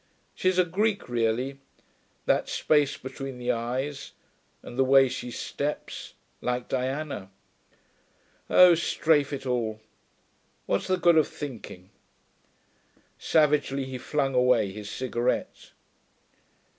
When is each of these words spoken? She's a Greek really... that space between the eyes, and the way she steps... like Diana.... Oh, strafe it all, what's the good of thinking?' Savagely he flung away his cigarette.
She's 0.33 0.57
a 0.57 0.65
Greek 0.65 1.07
really... 1.07 1.59
that 2.25 2.49
space 2.49 2.97
between 2.97 3.37
the 3.37 3.51
eyes, 3.51 4.13
and 4.63 4.75
the 4.75 4.83
way 4.83 5.07
she 5.07 5.29
steps... 5.29 6.15
like 6.41 6.67
Diana.... 6.67 7.29
Oh, 8.49 8.73
strafe 8.73 9.31
it 9.31 9.45
all, 9.45 9.79
what's 10.65 10.87
the 10.87 10.97
good 10.97 11.17
of 11.19 11.27
thinking?' 11.27 11.91
Savagely 13.19 13.85
he 13.85 13.99
flung 13.99 14.33
away 14.33 14.71
his 14.71 14.89
cigarette. 14.89 15.69